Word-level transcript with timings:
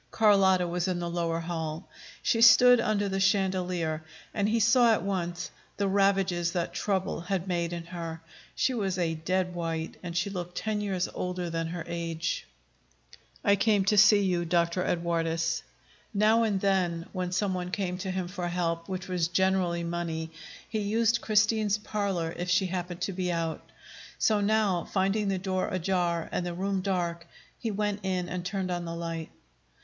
Carlotta 0.09 0.65
was 0.67 0.87
in 0.87 0.97
the 0.97 1.07
lower 1.07 1.39
hall. 1.41 1.87
She 2.23 2.41
stood 2.41 2.79
under 2.79 3.07
the 3.07 3.19
chandelier, 3.19 4.03
and 4.33 4.49
he 4.49 4.59
saw 4.59 4.91
at 4.93 5.03
once 5.03 5.51
the 5.77 5.87
ravages 5.87 6.53
that 6.53 6.73
trouble 6.73 7.19
had 7.21 7.47
made 7.47 7.71
in 7.71 7.83
her. 7.85 8.19
She 8.55 8.73
was 8.73 8.97
a 8.97 9.13
dead 9.13 9.53
white, 9.53 9.97
and 10.01 10.17
she 10.17 10.31
looked 10.31 10.57
ten 10.57 10.81
years 10.81 11.07
older 11.13 11.51
than 11.51 11.67
her 11.67 11.83
age. 11.85 12.47
"I 13.43 13.55
came, 13.55 13.85
you 13.87 13.95
see, 13.95 14.43
Dr. 14.43 14.83
Edwardes." 14.83 15.61
Now 16.15 16.41
and 16.41 16.59
then, 16.61 17.05
when 17.13 17.31
some 17.31 17.53
one 17.53 17.69
came 17.69 17.99
to 17.99 18.09
him 18.09 18.27
for 18.27 18.47
help, 18.47 18.89
which 18.89 19.07
was 19.07 19.27
generally 19.27 19.83
money, 19.83 20.31
he 20.67 20.79
used 20.79 21.21
Christine's 21.21 21.77
parlor, 21.77 22.33
if 22.35 22.49
she 22.49 22.65
happened 22.65 23.01
to 23.01 23.13
be 23.13 23.31
out. 23.31 23.69
So 24.17 24.41
now, 24.41 24.83
finding 24.83 25.27
the 25.27 25.37
door 25.37 25.67
ajar, 25.67 26.27
and 26.31 26.43
the 26.43 26.55
room 26.55 26.81
dark, 26.81 27.27
he 27.59 27.69
went 27.69 27.99
in 28.01 28.27
and 28.29 28.43
turned 28.43 28.71
on 28.71 28.85
the 28.85 28.95
light. 28.95 29.29